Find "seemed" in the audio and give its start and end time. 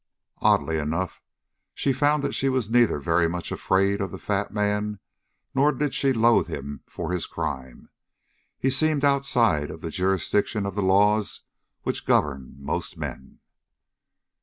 8.71-9.05